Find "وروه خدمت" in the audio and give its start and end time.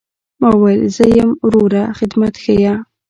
1.43-2.33